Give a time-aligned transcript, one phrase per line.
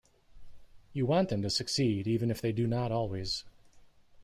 [0.93, 3.43] You want them to succeed, even if they do not always.